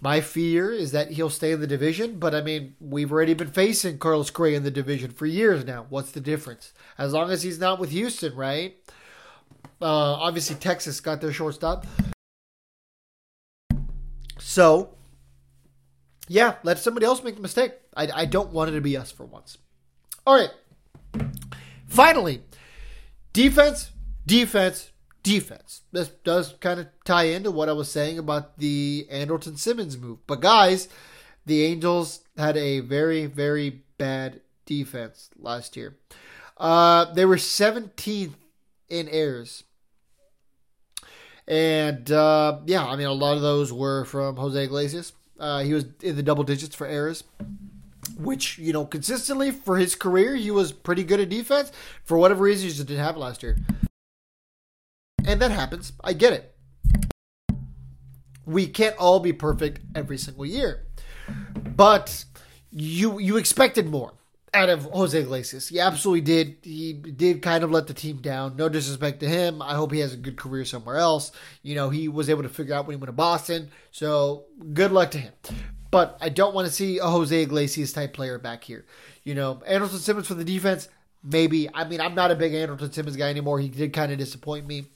[0.00, 3.50] my fear is that he'll stay in the division, but I mean, we've already been
[3.50, 5.86] facing Carlos Gray in the division for years now.
[5.88, 6.72] What's the difference?
[6.96, 8.76] As long as he's not with Houston, right?
[9.82, 11.86] Uh, obviously, Texas got their shortstop.
[14.38, 14.94] So,
[16.28, 17.72] yeah, let somebody else make the mistake.
[17.96, 19.58] I, I don't want it to be us for once.
[20.26, 21.30] All right.
[21.86, 22.42] Finally,
[23.32, 23.90] defense
[24.30, 25.82] defense, defense.
[25.92, 30.18] This does kind of tie into what I was saying about the Andrelton Simmons move.
[30.26, 30.88] But guys,
[31.46, 35.96] the Angels had a very, very bad defense last year.
[36.56, 38.34] Uh, they were 17th
[38.88, 39.64] in errors.
[41.48, 45.12] And uh, yeah, I mean, a lot of those were from Jose Iglesias.
[45.38, 47.24] Uh, he was in the double digits for errors,
[48.18, 51.72] which, you know, consistently for his career, he was pretty good at defense.
[52.04, 53.56] For whatever reason, he just didn't have it last year.
[55.26, 55.92] And that happens.
[56.02, 56.54] I get it.
[58.46, 60.86] We can't all be perfect every single year.
[61.76, 62.24] But
[62.70, 64.12] you you expected more
[64.52, 65.68] out of Jose Iglesias.
[65.68, 66.56] He absolutely did.
[66.62, 68.56] He did kind of let the team down.
[68.56, 69.62] No disrespect to him.
[69.62, 71.32] I hope he has a good career somewhere else.
[71.62, 73.70] You know, he was able to figure out when he went to Boston.
[73.90, 75.32] So good luck to him.
[75.90, 78.86] But I don't want to see a Jose Iglesias type player back here.
[79.24, 80.88] You know, Andrelton Simmons for the defense,
[81.22, 81.68] maybe.
[81.72, 83.60] I mean, I'm not a big Andrelton Simmons guy anymore.
[83.60, 84.86] He did kind of disappoint me,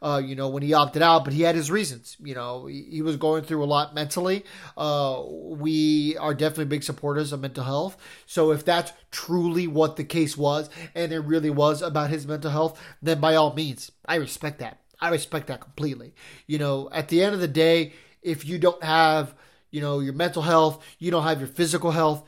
[0.00, 2.16] uh, you know, when he opted out, but he had his reasons.
[2.22, 4.44] You know, he, he was going through a lot mentally.
[4.76, 7.96] Uh, we are definitely big supporters of mental health.
[8.26, 12.50] So if that's truly what the case was, and it really was about his mental
[12.50, 14.78] health, then by all means, I respect that.
[15.00, 16.14] I respect that completely.
[16.46, 17.92] You know, at the end of the day,
[18.22, 19.34] if you don't have,
[19.72, 22.22] you know, your mental health, you don't have your physical health,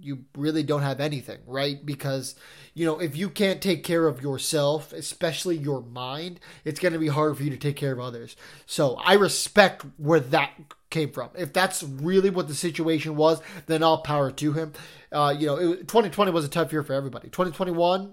[0.00, 1.84] you really don't have anything, right?
[1.84, 2.34] Because,
[2.74, 6.98] you know, if you can't take care of yourself, especially your mind, it's going to
[6.98, 8.36] be hard for you to take care of others.
[8.66, 10.52] So I respect where that
[10.90, 11.30] came from.
[11.36, 14.72] If that's really what the situation was, then all power to him.
[15.12, 17.28] Uh, you know, it, 2020 was a tough year for everybody.
[17.28, 18.12] 2021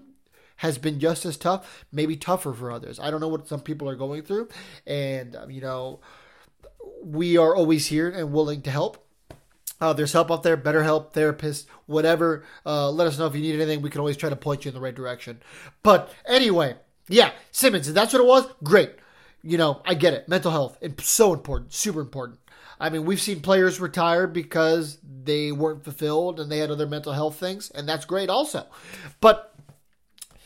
[0.56, 3.00] has been just as tough, maybe tougher for others.
[3.00, 4.48] I don't know what some people are going through.
[4.86, 6.00] And, um, you know,
[7.02, 9.03] we are always here and willing to help
[9.84, 12.42] uh, there's help out there, better help, therapist, whatever.
[12.64, 13.82] Uh, let us know if you need anything.
[13.82, 15.42] We can always try to point you in the right direction.
[15.82, 18.92] But anyway, yeah, Simmons, if that's what it was, great.
[19.42, 20.26] You know, I get it.
[20.26, 22.40] Mental health, it's so important, super important.
[22.80, 27.12] I mean, we've seen players retire because they weren't fulfilled and they had other mental
[27.12, 28.64] health things, and that's great also.
[29.20, 29.54] But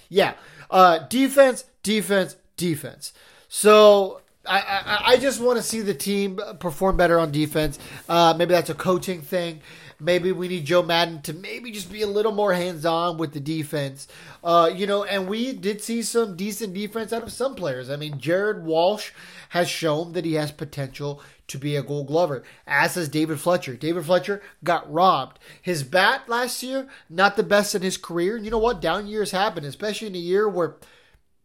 [0.09, 0.35] yeah,
[0.69, 3.13] uh, defense, defense, defense.
[3.49, 7.79] So I, I, just want to see the team perform better on defense.
[8.09, 9.61] Uh, maybe that's a coaching thing.
[10.01, 13.33] Maybe we need Joe Maddon to maybe just be a little more hands on with
[13.33, 14.07] the defense.
[14.45, 17.91] Uh, you know, and we did see some decent defense out of some players.
[17.91, 19.11] I mean, Jared Walsh
[19.51, 23.75] has shown that he has potential to be a gold glover, as has David Fletcher.
[23.75, 25.41] David Fletcher got robbed.
[25.61, 28.37] His bat last year, not the best in his career.
[28.37, 28.81] You know what?
[28.81, 30.77] Down years happen, especially in a year where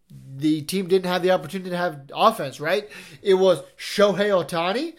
[0.10, 2.90] the team didn't have the opportunity to have offense, right?
[3.22, 4.96] It was Shohei Ohtani,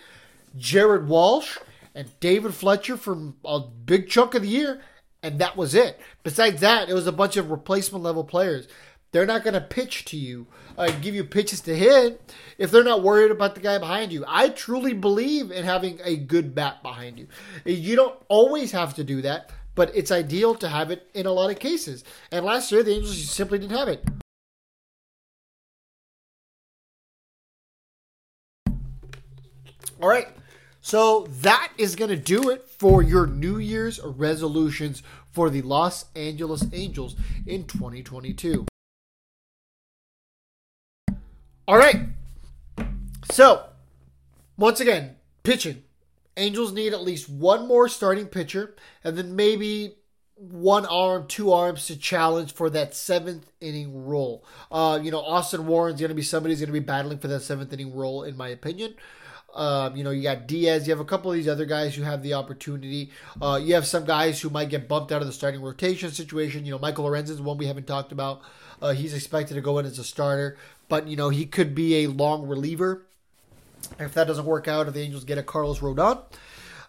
[0.57, 1.59] Jared Walsh,
[1.95, 4.81] and David Fletcher for a big chunk of the year,
[5.23, 6.01] and that was it.
[6.23, 8.69] Besides that, it was a bunch of replacement level players.
[9.12, 12.83] They're not going to pitch to you, uh, give you pitches to hit if they're
[12.83, 14.25] not worried about the guy behind you.
[14.27, 17.29] I truly believe in having a good bat behind you.
[17.64, 21.33] You don't always have to do that, but it's ideal to have it in a
[21.33, 22.03] lot of cases.
[22.33, 24.05] And last year, the Angels simply didn't have it.
[30.05, 30.29] All right.
[30.83, 36.05] So that is going to do it for your New Year's resolutions for the Los
[36.14, 38.67] Angeles Angels in 2022.
[41.67, 42.03] All right.
[43.31, 43.64] So,
[44.59, 45.85] once again, pitching.
[46.37, 49.95] Angels need at least one more starting pitcher and then maybe
[50.37, 54.45] one arm, two arms to challenge for that seventh inning role.
[54.71, 57.29] Uh, you know, Austin Warren's going to be somebody who's going to be battling for
[57.29, 58.97] that seventh inning role, in my opinion.
[59.55, 60.87] Um, you know, you got Diaz.
[60.87, 63.11] You have a couple of these other guys who have the opportunity.
[63.40, 66.64] Uh, you have some guys who might get bumped out of the starting rotation situation.
[66.64, 68.43] You know, Michael Lorenzen is one we haven't talked about.
[68.83, 70.57] Uh, he's expected to go in as a starter,
[70.88, 73.03] but you know he could be a long reliever.
[73.99, 76.21] If that doesn't work out, if the Angels get a Carlos Rodon.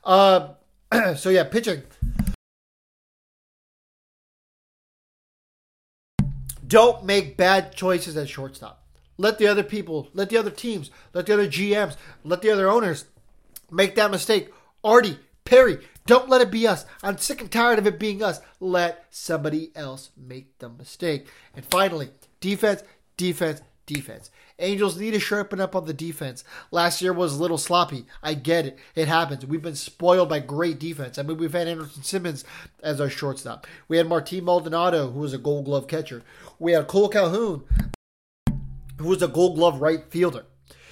[0.04, 0.50] Uh,
[1.16, 1.84] so yeah, pitching.
[6.68, 8.85] Don't make bad choices at shortstop.
[9.18, 12.70] Let the other people, let the other teams, let the other GMs, let the other
[12.70, 13.06] owners
[13.72, 14.52] make that mistake.
[14.84, 16.86] Artie, Perry, don't let it be us.
[17.02, 18.42] I'm sick and tired of it being us.
[18.60, 21.28] Let somebody else make the mistake.
[21.56, 22.84] And finally, defense,
[23.18, 24.30] defense, defense.
[24.60, 26.44] Angels need to sharpen up on the defense.
[26.72, 28.06] Last year was a little sloppy.
[28.24, 28.78] I get it.
[28.96, 29.46] It happens.
[29.46, 31.18] We've been spoiled by great defense.
[31.18, 32.46] I mean, we've had Andrelton Simmons
[32.82, 33.68] as our shortstop.
[33.88, 36.24] We had Martin Maldonado, who was a gold glove catcher.
[36.58, 37.64] We had Cole Calhoun,
[38.98, 40.46] who was a gold glove right fielder.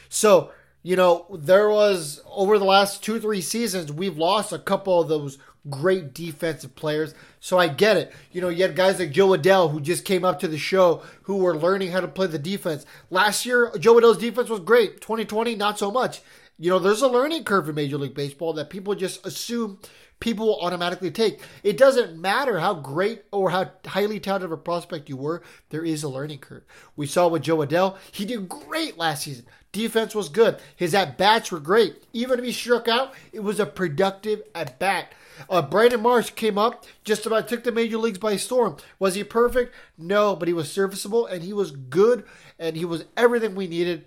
[0.10, 5.02] So, you know, there was over the last two, three seasons, we've lost a couple
[5.02, 5.38] of those
[5.70, 7.14] great defensive players.
[7.40, 8.12] So I get it.
[8.32, 11.02] You know, you had guys like Jo Adell who just came up to the show
[11.24, 12.86] who were learning how to play the defense.
[13.10, 15.02] Last year, Jo Adell's defense was great.
[15.02, 16.22] 2020, not so much.
[16.60, 19.80] You know, there's a learning curve in Major League Baseball that people just assume
[20.24, 21.42] people will automatically take.
[21.64, 25.84] It doesn't matter how great or how highly talented of a prospect you were, there
[25.84, 26.64] is a learning curve.
[26.96, 29.46] We saw with Jo Adell, he did great last season.
[29.74, 30.60] Defense was good.
[30.78, 32.06] His at bats were great.
[32.14, 35.12] Even if he struck out, it was a productive at bat.
[35.50, 38.78] Uh, Brandon Marsh came up, just about took the major leagues by storm.
[39.00, 39.76] Was he perfect?
[39.98, 42.24] No, but he was serviceable and he was good
[42.58, 44.06] and he was everything we needed.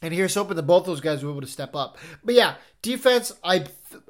[0.00, 1.98] And here's hoping that both those guys were able to step up.
[2.24, 3.66] But yeah, defense, I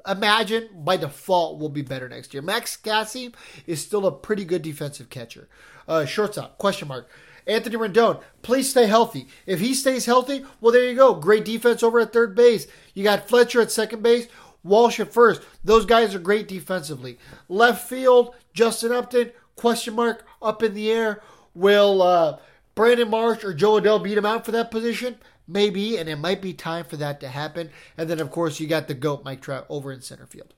[0.07, 2.43] imagine by default will be better next year.
[2.43, 3.33] Max Stassi
[3.65, 5.49] is still a pretty good defensive catcher.
[5.87, 7.09] Uh, shortstop, question mark.
[7.47, 9.27] Anthony Rendon, please stay healthy.
[9.47, 11.15] If he stays healthy, well, there you go.
[11.15, 12.67] Great defense over at third base.
[12.93, 14.27] You got Fletcher at second base,
[14.63, 15.41] Walsh at first.
[15.63, 17.17] Those guys are great defensively.
[17.47, 21.23] Left field, Justin Upton, question mark, up in the air.
[21.55, 22.37] Will uh,
[22.75, 25.17] Brandon Marsh or Jo Adell beat him out for that position?
[25.51, 27.71] Maybe, and it might be time for that to happen.
[27.97, 30.53] And then, of course, you got the GOAT Mike Trout over in center field.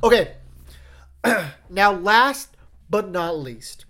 [0.00, 0.36] Okay.
[1.68, 2.56] now, last
[2.88, 3.84] but not least,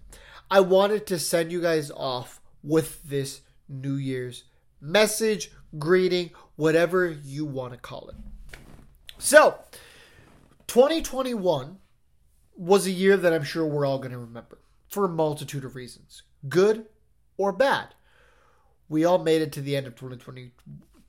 [0.51, 4.45] I wanted to send you guys off with this New Year's
[4.81, 8.17] message, greeting, whatever you want to call it.
[9.19, 9.59] So,
[10.67, 11.77] 2021
[12.57, 15.77] was a year that I'm sure we're all going to remember for a multitude of
[15.77, 16.87] reasons, good
[17.37, 17.89] or bad.
[18.89, 20.53] We all made it to the end of 2020.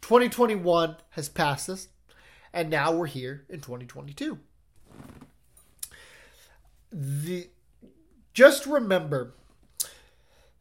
[0.01, 1.87] 2021 has passed us,
[2.53, 4.39] and now we're here in 2022.
[6.91, 7.49] The
[8.33, 9.33] just remember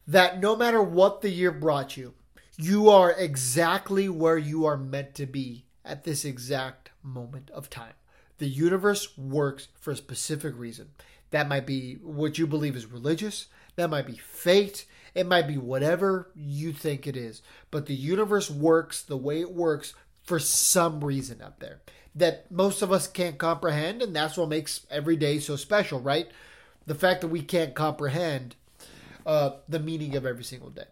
[0.07, 2.15] that no matter what the year brought you,
[2.57, 7.93] you are exactly where you are meant to be at this exact moment of time.
[8.39, 10.89] The universe works for a specific reason.
[11.31, 14.87] That might be what you believe is religious, that might be fate,
[15.19, 17.43] it might be whatever you think it is.
[17.71, 21.81] But the universe works the way it works for some reason up there
[22.15, 26.29] that most of us can't comprehend, and that's what makes every day so special, right?
[26.89, 28.57] the fact that we can't comprehend
[29.27, 30.87] uh, the meaning of every single day.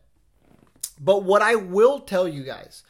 [1.01, 2.83] But what I will tell you guys,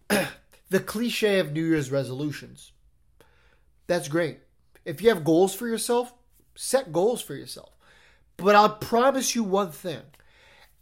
[0.08, 2.72] the cliche of New Year's resolutions,
[3.86, 4.40] that's great.
[4.84, 6.12] If you have goals for yourself,
[6.56, 7.70] set goals for yourself.
[8.36, 10.02] But I'll promise you one thing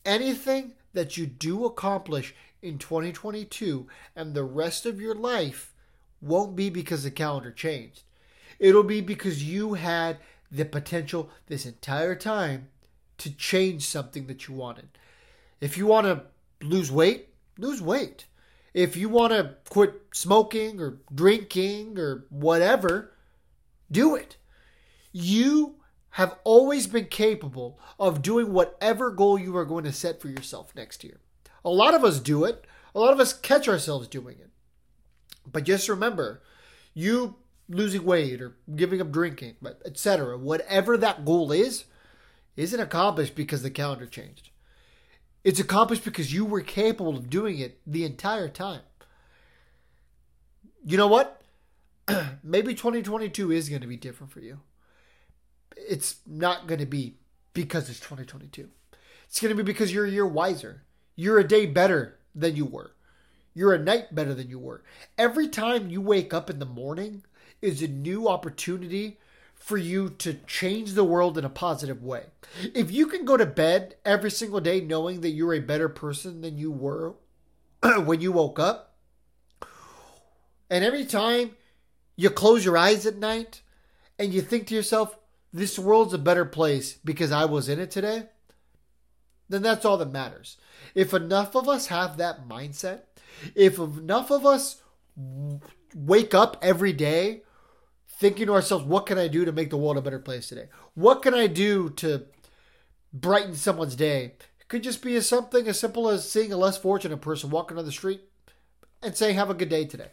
[0.04, 5.72] anything that you do accomplish in 2022 and the rest of your life
[6.20, 8.02] won't be because the calendar changed.
[8.58, 10.18] It'll be because you had
[10.50, 12.68] the potential this entire time
[13.18, 14.88] to change something that you wanted.
[15.60, 16.22] If you want to
[16.64, 18.26] lose weight, lose weight.
[18.74, 23.12] If you want to quit smoking or drinking or whatever,
[23.90, 24.36] do it.
[25.12, 25.76] You
[26.12, 30.74] have always been capable of doing whatever goal you are going to set for yourself
[30.74, 31.20] next year.
[31.64, 32.66] A lot of us do it.
[32.94, 34.50] A lot of us catch ourselves doing it.
[35.50, 36.42] But just remember,
[36.92, 37.36] you
[37.68, 40.36] losing weight or giving up drinking, etc.
[40.36, 41.84] Whatever that goal is,
[42.56, 44.50] isn't accomplished because the calendar changed.
[45.44, 48.82] It's accomplished because you were capable of doing it the entire time.
[50.84, 51.42] You know what?
[52.42, 54.60] Maybe 2022 is going to be different for you.
[55.76, 57.16] It's not going to be
[57.54, 58.68] because it's 2022.
[59.26, 60.82] It's going to be because you're a year wiser.
[61.16, 62.92] You're a day better than you were.
[63.54, 64.82] You're a night better than you were.
[65.18, 67.24] Every time you wake up in the morning,
[67.62, 69.18] is a new opportunity
[69.54, 72.24] for you to change the world in a positive way.
[72.74, 76.40] If you can go to bed every single day knowing that you're a better person
[76.40, 77.14] than you were
[78.04, 78.96] when you woke up,
[80.68, 81.52] and every time
[82.16, 83.62] you close your eyes at night
[84.18, 85.16] and you think to yourself,
[85.52, 88.24] this world's a better place because I was in it today,
[89.48, 90.56] then that's all that matters.
[90.94, 93.02] If enough of us have that mindset,
[93.54, 94.80] if enough of us
[95.94, 97.42] wake up every day
[98.08, 100.68] thinking to ourselves, what can I do to make the world a better place today?
[100.94, 102.26] What can I do to
[103.12, 104.36] brighten someone's day?
[104.60, 107.76] It could just be as something as simple as seeing a less fortunate person walking
[107.78, 108.22] on the street
[109.02, 110.12] and saying, have a good day today.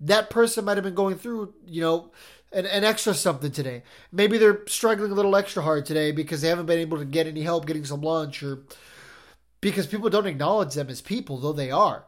[0.00, 2.12] That person might have been going through, you know,
[2.52, 3.82] an, an extra something today.
[4.12, 7.26] Maybe they're struggling a little extra hard today because they haven't been able to get
[7.26, 8.64] any help getting some lunch or
[9.60, 12.04] because people don't acknowledge them as people, though they are.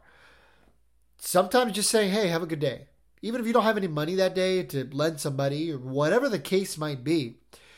[1.17, 2.87] Sometimes just saying, hey, have a good day
[3.21, 6.39] even if you don't have any money that day to lend somebody or whatever the
[6.39, 7.37] case might be,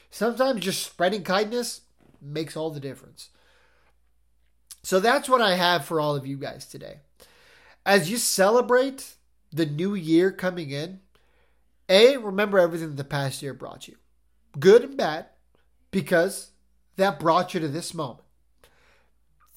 [0.10, 1.82] sometimes just spreading kindness
[2.22, 3.30] makes all the difference.
[4.84, 7.00] So that's what I have for all of you guys today.
[7.86, 9.16] As you celebrate
[9.52, 11.00] the new year coming in,
[11.90, 13.96] A, remember everything that the past year brought you,
[14.60, 15.28] good and bad,
[15.92, 16.52] because
[16.96, 18.26] that brought you to this moment.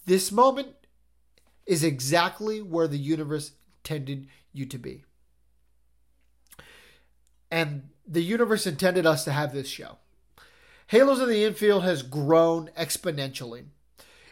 [0.06, 0.68] This moment
[1.66, 5.04] is exactly where the universe intended you to be.
[7.50, 9.98] And the universe intended us to have this show.
[10.88, 13.64] Halos in the Infield has grown exponentially.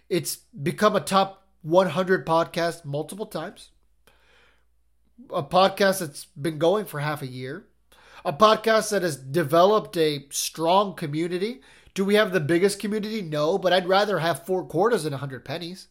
[0.09, 3.71] It's become a top 100 podcast multiple times.
[5.33, 7.67] A podcast that's been going for half a year.
[8.25, 11.61] A podcast that has developed a strong community.
[11.93, 13.21] Do we have the biggest community?
[13.21, 15.89] No, but I'd rather have four quarters than 100 pennies.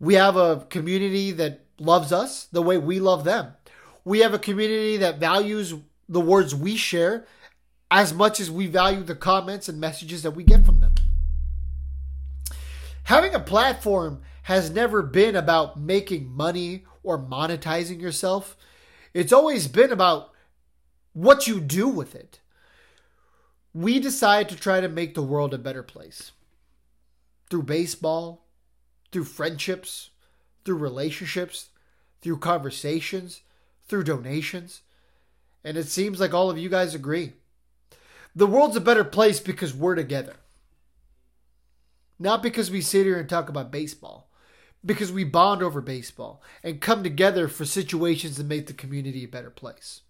[0.00, 3.52] We have a community that loves us the way we love them.
[4.04, 5.74] We have a community that values
[6.08, 7.26] the words we share
[7.90, 10.94] as much as we value the comments and messages that we get from them.
[13.04, 18.56] Having a platform has never been about making money or monetizing yourself.
[19.14, 20.30] It's always been about
[21.16, 22.40] what you do with it.
[23.72, 26.32] We decide to try to make the world a better place
[27.48, 28.44] through baseball,
[29.10, 30.10] through friendships,
[30.62, 31.70] through relationships,
[32.20, 33.40] through conversations,
[33.88, 34.82] through donations.
[35.64, 37.32] And it seems like all of you guys agree.
[38.34, 40.36] The world's a better place because we're together.
[42.18, 44.28] Not because we sit here and talk about baseball,
[44.84, 49.28] because we bond over baseball and come together for situations that make the community a
[49.28, 50.02] better place.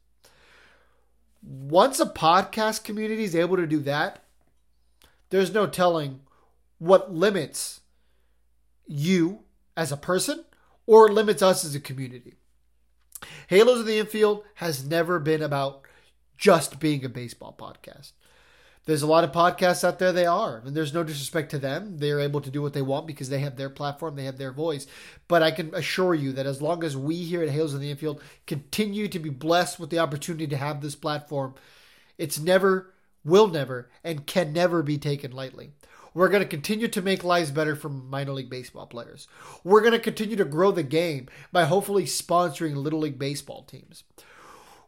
[1.46, 4.24] Once a podcast community is able to do that,
[5.30, 6.20] there's no telling
[6.78, 7.82] what limits
[8.86, 9.38] you
[9.76, 10.44] as a person
[10.86, 12.34] or limits us as a community.
[13.46, 15.82] Halos in the Infield has never been about
[16.36, 18.12] just being a baseball podcast.
[18.86, 21.98] There's a lot of podcasts out there they are, and there's no disrespect to them.
[21.98, 24.52] They're able to do what they want because they have their platform, they have their
[24.52, 24.86] voice.
[25.26, 27.90] But I can assure you that as long as we here at Halos in the
[27.90, 31.54] Infield continue to be blessed with the opportunity to have this platform,
[32.16, 35.72] it's never, will never, and can never be taken lightly.
[36.14, 39.26] We're going to continue to make lives better for minor league baseball players.
[39.64, 44.04] We're going to continue to grow the game by hopefully sponsoring little league baseball teams.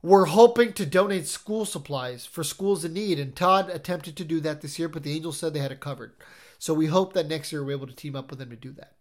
[0.08, 4.40] We're hoping to donate school supplies for schools in need, and Todd attempted to do
[4.40, 6.14] that this year, but the Angels said they had it covered.
[6.58, 8.72] So we hope that next year we're able to team up with them to do
[8.72, 8.94] that.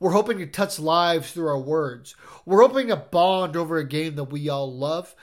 [0.00, 2.16] We're hoping to touch lives through our words.
[2.46, 5.14] We're hoping to bond over a game that we all love.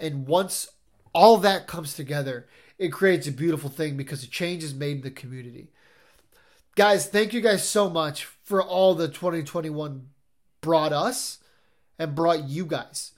[0.00, 0.66] And once
[1.12, 5.02] all that comes together, it creates a beautiful thing because a change is made in
[5.02, 5.68] the community.
[6.74, 10.08] Guys, thank you guys so much for all the 2021
[10.60, 11.38] brought us
[12.00, 13.12] and brought you guys.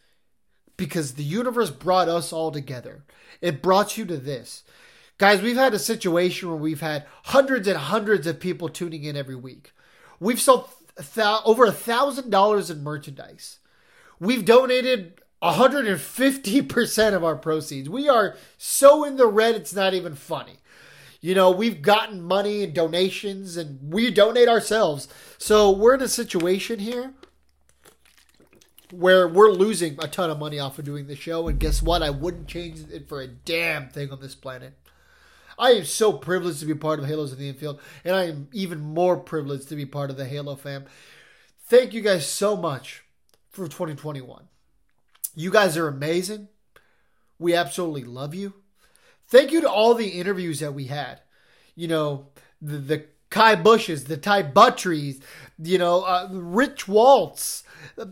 [0.76, 3.04] Because the universe brought us all together.
[3.40, 4.62] It brought you to this.
[5.18, 9.16] Guys, we've had a situation where we've had hundreds and hundreds of people tuning in
[9.16, 9.72] every week.
[10.20, 10.68] We've sold
[10.98, 13.58] th- over a thousand dollars in merchandise.
[14.20, 17.88] We've donated 150% of our proceeds.
[17.88, 20.58] We are so in the red, it's not even funny.
[21.20, 25.08] You know, we've gotten money and donations and we donate ourselves.
[25.38, 27.14] So we're in a situation here
[28.92, 31.48] where we're losing a ton of money off of doing the show.
[31.48, 32.02] And guess what?
[32.02, 34.74] I wouldn't change it for a damn thing on this planet.
[35.58, 38.48] I am so privileged to be part of Halos in the Infield, and I am
[38.52, 40.84] even more privileged to be part of the Halo fam.
[41.64, 43.04] Thank you guys so much
[43.50, 44.44] for 2021.
[45.34, 46.48] You guys are amazing.
[47.38, 48.54] We absolutely love you.
[49.28, 51.20] Thank you to all the interviews that we had.
[51.74, 52.28] You know,
[52.60, 53.06] the, the
[53.36, 55.20] Ky Bushes, the Ty Buttreys,
[55.58, 57.64] you know, uh, Rich Waltz,
[57.98, 58.06] uh,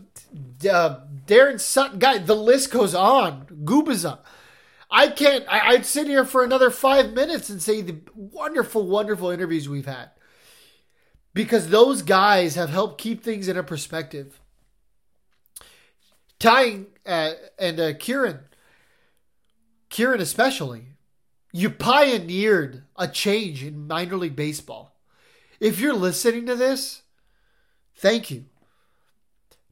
[1.25, 3.45] Daron Sutton, guy, the list goes on.
[3.63, 4.19] Gubaza.
[4.91, 9.29] I can't, I, I'd sit here for another five minutes and say the wonderful, wonderful
[9.31, 10.11] interviews we've had.
[11.33, 14.39] Because those guys have helped keep things in a perspective
[16.39, 18.39] tying uh, and uh, Kieran,
[19.89, 20.83] Kieran especially,
[21.51, 24.94] you pioneered a change in minor league baseball.
[25.65, 27.01] If you're listening to this,
[27.95, 28.45] thank you.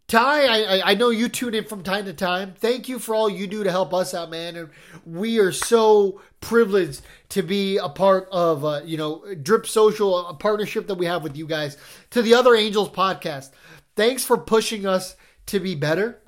[0.08, 2.56] Ty, I, I know you tune in from time to time.
[2.58, 4.56] Thank you for all you do to help us out, man.
[4.56, 4.70] And
[5.06, 10.34] we are so privileged to be a part of, uh, you know, Drip Social, a
[10.34, 11.78] partnership that we have with you guys.
[12.10, 13.52] To the other Angels podcast,
[13.96, 15.16] thanks for pushing us
[15.46, 16.20] to be better.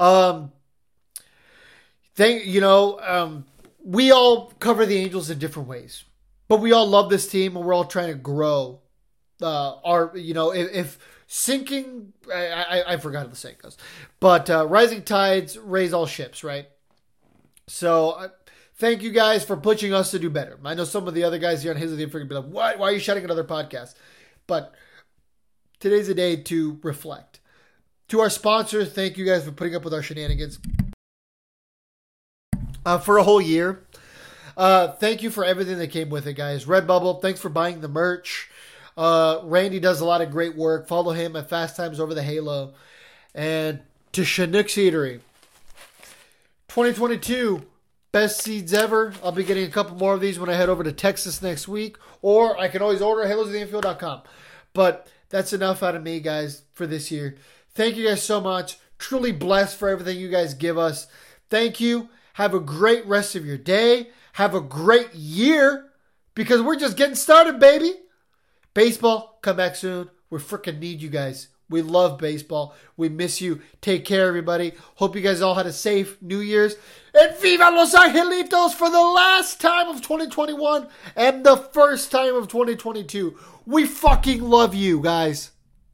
[0.00, 0.50] Um,
[2.16, 3.44] thank you know, um,
[3.84, 6.02] we all cover the Angels in different ways,
[6.48, 8.80] but we all love this team and we're all trying to grow.
[9.40, 13.76] Uh, our, you know, if, if sinking, I, I, I, forgot how the saying goes,
[14.18, 16.68] but uh, rising tides raise all ships, right?
[17.66, 18.10] So.
[18.10, 18.28] Uh,
[18.78, 20.58] thank you guys for pushing us to do better.
[20.62, 22.44] I know some of the other guys here on His of the to be like,
[22.44, 22.78] "What?
[22.78, 23.94] Why are you shutting another podcast?"
[24.46, 24.74] But
[25.80, 27.40] today's a day to reflect
[28.08, 30.60] to our sponsors, thank you guys for putting up with our shenanigans
[32.84, 33.85] uh, for a whole year.
[34.56, 36.64] Uh, thank you for everything that came with it, guys.
[36.64, 38.50] Redbubble, thanks for buying the merch.
[38.96, 40.88] Uh, Randy does a lot of great work.
[40.88, 42.72] Follow him at Fast Times Over the Halo.
[43.34, 43.80] And
[44.12, 45.20] to Chinook's Eatery.
[46.68, 47.66] 2022,
[48.12, 49.12] best seeds ever.
[49.22, 51.68] I'll be getting a couple more of these when I head over to Texas next
[51.68, 51.98] week.
[52.22, 54.22] Or I can always order halosintheinfield.com.
[54.72, 57.36] But that's enough out of me, guys, for this year.
[57.74, 58.78] Thank you guys so much.
[58.98, 61.06] Truly blessed for everything you guys give us.
[61.50, 62.08] Thank you.
[62.34, 64.08] Have a great rest of your day.
[64.36, 65.86] Have a great year
[66.34, 67.94] because we're just getting started, baby.
[68.74, 70.10] Baseball, come back soon.
[70.28, 71.48] We freaking need you guys.
[71.70, 72.74] We love baseball.
[72.98, 73.62] We miss you.
[73.80, 74.74] Take care, everybody.
[74.96, 76.76] Hope you guys all had a safe New Year's.
[77.18, 82.46] And Viva Los Angelitos for the last time of 2021 and the first time of
[82.46, 83.38] 2022.
[83.64, 85.52] We fucking love you, guys.